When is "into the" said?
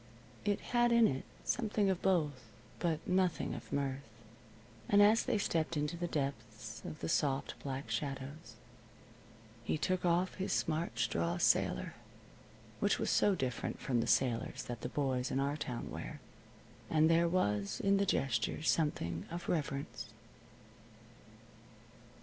5.77-6.07